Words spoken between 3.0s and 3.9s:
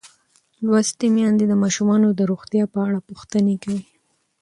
پوښتنې کوي.